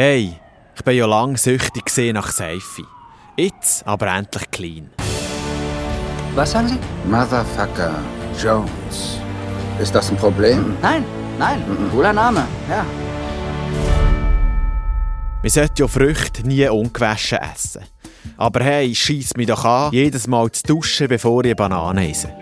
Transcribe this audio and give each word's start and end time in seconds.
Hey, 0.00 0.38
ich 0.76 0.84
bin 0.84 0.96
ja 0.96 1.06
lang 1.06 1.36
süchtig 1.36 1.86
gesehen 1.86 2.14
nach 2.14 2.30
Seife. 2.30 2.84
Jetzt 3.36 3.84
aber 3.84 4.06
endlich 4.06 4.48
clean. 4.52 4.90
Was 6.36 6.52
sagen 6.52 6.68
Sie? 6.68 6.78
Motherfucker 7.10 7.98
Jones. 8.40 9.18
Ist 9.80 9.92
das 9.92 10.08
ein 10.08 10.16
Problem? 10.16 10.76
Nein, 10.80 11.04
nein, 11.36 11.64
cooler 11.90 12.12
Name, 12.12 12.46
ja. 12.70 12.86
Man 15.42 15.50
sollte 15.50 15.82
ja 15.82 15.88
Früchte 15.88 16.46
nie 16.46 16.68
ungewaschen 16.68 17.38
essen. 17.38 17.82
Aber 18.36 18.62
hey, 18.62 18.94
schieß 18.94 19.36
mich 19.36 19.48
doch 19.48 19.64
an, 19.64 19.90
jedes 19.90 20.28
Mal 20.28 20.48
zu 20.52 20.62
duschen, 20.62 21.08
bevor 21.08 21.40
ich 21.40 21.46
eine 21.46 21.56
Banane 21.56 22.08
esse. 22.08 22.32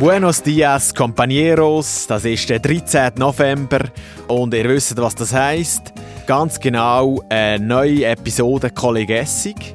Buenos 0.00 0.42
dias, 0.42 0.94
compañeros. 0.94 2.06
Das 2.08 2.24
ist 2.24 2.48
der 2.48 2.58
13. 2.58 3.12
November 3.16 3.80
und 4.28 4.54
ihr 4.54 4.66
wisst, 4.66 4.96
was 4.96 5.14
das 5.14 5.34
heißt. 5.34 5.92
Ganz 6.26 6.58
genau 6.58 7.20
eine 7.28 7.62
neue 7.62 8.06
Episode 8.06 8.70
Kollegessig. 8.70 9.74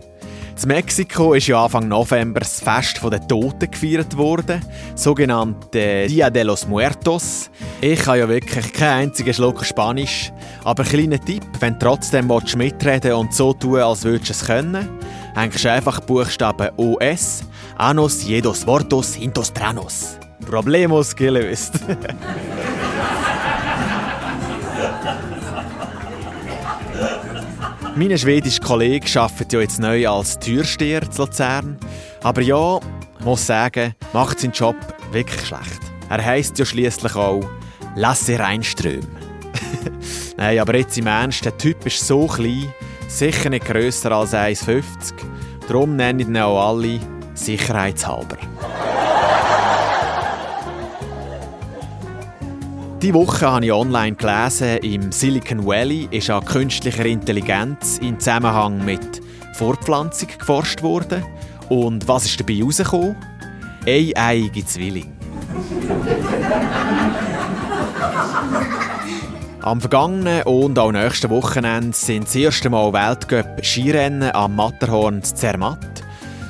In 0.64 0.70
Mexiko 0.70 1.36
ist 1.36 1.46
ja 1.46 1.64
Anfang 1.64 1.88
November 1.88 2.40
das 2.40 2.60
Fest 2.60 3.02
der 3.04 3.28
Toten 3.28 3.70
gefeiert 3.70 4.18
worden, 4.18 4.62
sogenannte 4.96 6.08
Dia 6.08 6.32
de 6.32 6.42
los 6.42 6.68
Muertos. 6.68 7.52
Ich 7.80 8.08
habe 8.08 8.18
ja 8.18 8.28
wirklich 8.28 8.74
keinen 8.74 9.10
einzigen 9.10 9.32
Schluck 9.32 9.64
Spanisch, 9.64 10.34
aber 10.64 10.86
kleiner 10.86 11.20
Tipp, 11.20 11.44
wenn 11.60 11.74
du 11.74 11.86
trotzdem 11.86 12.32
mitreden 12.58 13.14
und 13.14 13.32
so 13.32 13.54
tun, 13.54 13.80
als 13.80 14.04
würdest 14.04 14.30
du 14.30 14.34
es 14.34 14.46
können, 14.48 14.90
hängst 15.36 15.64
du 15.64 15.72
einfach 15.72 16.00
Buchstaben 16.00 16.70
OS, 16.78 17.44
Anos 17.78 18.24
jedos 18.24 18.64
Vortos 18.64 19.14
hintos 19.16 19.52
tranos. 19.52 20.18
Problemos 20.50 21.14
gelöst. 21.16 21.74
Mein 27.98 28.18
schwedischer 28.18 28.62
Kollege 28.62 29.22
arbeitet 29.22 29.54
ja 29.54 29.60
jetzt 29.60 29.80
neu 29.80 30.08
als 30.08 30.40
Türsteher 30.40 31.10
zu 31.10 31.24
Luzern. 31.24 31.78
Aber 32.24 32.42
ja, 32.42 32.80
ich 33.20 33.26
muss 33.26 33.46
sagen, 33.46 33.94
macht 34.14 34.40
seinen 34.40 34.52
Job 34.54 34.76
wirklich 35.12 35.46
schlecht. 35.46 35.82
Er 36.10 36.24
heisst 36.24 36.58
ja 36.60 36.66
schließlich 36.66 37.16
auch 37.16 37.42
Lasse 37.96 38.40
Reinström. 38.40 39.08
Nein, 40.38 40.60
aber 40.60 40.78
jetzt 40.78 40.98
im 40.98 41.08
Ernst, 41.08 41.44
der 41.46 41.58
Typ 41.58 41.86
ist 41.86 42.06
so 42.06 42.28
klein, 42.28 42.74
sicher 43.08 43.50
nicht 43.50 43.66
grösser 43.66 44.12
als 44.12 44.34
1,50. 44.34 44.84
Darum 45.68 45.96
nenne 45.96 46.22
ich 46.22 46.28
ihn 46.28 46.38
auch 46.38 46.70
alle 46.70 47.00
sicherheitshalber. 47.36 48.38
Die 53.02 53.14
Woche 53.14 53.46
habe 53.46 53.66
ich 53.66 53.72
online 53.72 54.16
gelesen, 54.16 54.78
im 54.78 55.12
Silicon 55.12 55.66
Valley 55.66 56.08
ist 56.10 56.30
an 56.32 56.44
künstlicher 56.44 57.06
Intelligenz 57.06 58.00
in 58.00 58.20
Zusammenhang 58.20 58.84
mit 58.84 59.22
Fortpflanzung 59.54 60.30
geforscht 60.40 60.82
worden. 60.82 61.24
Und 61.70 62.08
was 62.08 62.26
ist 62.26 62.40
dabei 62.40 62.56
herausgekommen? 62.56 63.16
Eieiige 63.86 64.66
Zwilling. 64.66 65.14
Am 69.62 69.82
vergangenen 69.82 70.44
und 70.44 70.78
auch 70.78 70.92
nächsten 70.92 71.30
Wochenende 71.30 71.96
sind 71.96 72.26
das 72.26 72.36
erste 72.36 72.70
Mal 72.70 72.94
Weltcup 72.94 73.64
Skirennen 73.64 74.32
am 74.32 74.56
Matterhorn 74.56 75.24
Zermatt. 75.24 75.95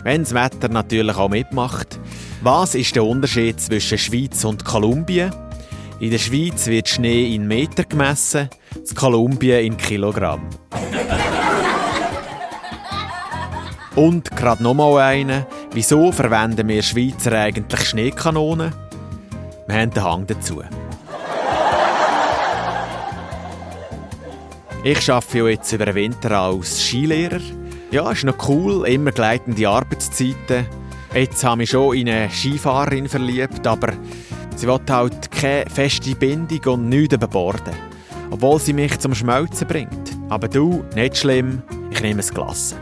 Wenn 0.05 0.21
das 0.21 0.35
Wetter 0.35 0.69
natürlich 0.69 1.17
auch 1.17 1.29
mitmacht. 1.29 1.99
Was 2.43 2.75
ist 2.75 2.95
der 2.95 3.03
Unterschied 3.03 3.59
zwischen 3.59 3.97
Schweiz 3.97 4.45
und 4.45 4.63
Kolumbien? 4.63 5.33
In 5.99 6.11
der 6.11 6.19
Schweiz 6.19 6.67
wird 6.67 6.87
Schnee 6.87 7.33
in 7.33 7.47
Meter 7.47 7.85
gemessen, 7.85 8.51
in 8.75 8.95
Kolumbien 8.95 9.65
in 9.65 9.77
Kilogramm. 9.77 10.47
Und 13.95 14.29
gerade 14.29 14.61
nochmal 14.61 14.99
eine. 14.99 15.47
Wieso 15.73 16.11
verwenden 16.11 16.67
wir 16.67 16.83
Schweizer 16.83 17.31
eigentlich 17.31 17.89
Schneekanonen? 17.89 18.75
Wir 19.65 19.75
haben 19.75 19.89
den 19.89 20.03
Hang 20.03 20.27
dazu. 20.27 20.61
Ich 24.83 25.11
arbeite 25.11 25.49
jetzt 25.49 25.73
über 25.73 25.85
den 25.87 25.95
Winter 25.95 26.39
als 26.39 26.79
Skilehrer. 26.79 27.41
Ja, 27.95 28.11
ist 28.11 28.25
noch 28.25 28.49
cool, 28.49 28.85
immer 28.89 29.13
gleitende 29.13 29.69
Arbeitszeiten. 29.69 30.65
Jetzt 31.13 31.41
habe 31.45 31.53
ich 31.53 31.57
mich 31.59 31.69
schon 31.69 31.95
in 31.95 32.09
eine 32.09 32.29
Skifahrerin 32.29 33.07
verliebt, 33.07 33.65
aber 33.65 33.93
Sie 34.57 34.67
will 34.67 34.81
halt 34.89 35.31
keine 35.31 35.69
feste 35.69 36.13
Bindung 36.13 36.73
und 36.73 36.89
nichts 36.89 37.15
überborden. 37.15 37.73
Obwohl 38.31 38.59
sie 38.59 38.73
mich 38.73 38.99
zum 38.99 39.15
Schmelzen 39.15 39.65
bringt. 39.65 40.11
Aber 40.27 40.49
du, 40.49 40.83
nicht 40.93 41.15
schlimm, 41.15 41.63
ich 41.89 42.01
nehme 42.01 42.19
es 42.19 42.33
Glas. 42.33 42.75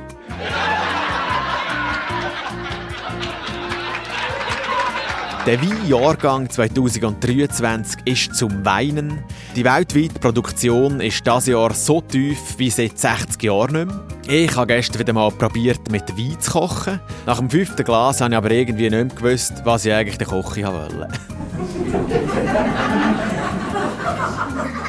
Der 5.46 5.62
Weinjahrgang 5.62 6.50
2023 6.50 8.00
ist 8.06 8.34
zum 8.34 8.64
Weinen. 8.64 9.26
Die 9.58 9.66
weltweite 9.66 10.18
Produktion 10.18 11.02
ist 11.02 11.28
dieses 11.28 11.48
Jahr 11.48 11.74
so 11.74 12.00
tief 12.00 12.40
wie 12.58 12.70
seit 12.70 12.98
60 12.98 13.44
Jahren 13.44 13.74
nicht 13.74 13.88
mehr. 13.88 14.46
Ich 14.46 14.56
habe 14.56 14.68
gestern 14.68 15.00
wieder 15.00 15.12
mal 15.12 15.30
probiert, 15.32 15.92
mit 15.92 16.18
Wein 16.18 16.40
zu 16.40 16.52
kochen. 16.52 17.02
Nach 17.26 17.40
dem 17.40 17.50
fünften 17.50 17.84
Glas 17.84 18.22
habe 18.22 18.32
ich 18.32 18.38
aber 18.38 18.52
irgendwie 18.52 18.84
nicht 18.84 18.92
mehr 18.92 19.06
gewusst, 19.06 19.54
was 19.66 19.84
ich 19.84 19.92
eigentlich 19.92 20.18
der 20.18 20.28
Koche 20.28 20.64
wollte. 20.64 21.10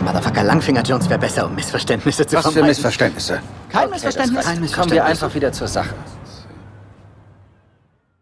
Motherfucker 0.00 0.44
Langfinger 0.44 0.82
Jones 0.82 1.10
wäre 1.10 1.18
besser, 1.18 1.46
um 1.46 1.54
Missverständnisse 1.54 2.26
zu 2.26 2.36
Was 2.36 2.52
für 2.52 2.62
Missverständnisse? 2.62 3.40
Kein 3.68 3.90
Missverständnis. 3.90 4.44
Kein 4.44 4.54
Kommen 4.56 4.60
wir 4.60 4.62
Missverständnis. 4.62 5.10
einfach 5.22 5.34
wieder 5.34 5.52
zur 5.52 5.68
Sache. 5.68 5.94